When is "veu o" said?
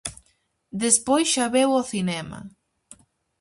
1.55-1.87